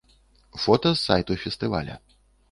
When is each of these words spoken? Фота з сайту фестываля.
Фота 0.61 0.91
з 0.95 1.03
сайту 1.09 1.37
фестываля. 1.43 1.99